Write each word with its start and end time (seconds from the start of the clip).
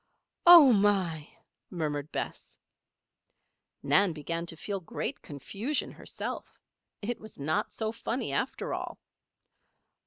"Oh 0.47 0.73
my!" 0.73 1.29
murmured 1.69 2.11
Bess. 2.11 2.57
Nan 3.83 4.13
began 4.13 4.47
to 4.47 4.55
feel 4.57 4.79
great 4.79 5.21
confusion 5.21 5.91
herself. 5.91 6.57
It 7.03 7.19
was 7.19 7.37
not 7.37 7.71
so 7.71 7.91
funny, 7.91 8.33
after 8.33 8.73
all! 8.73 8.97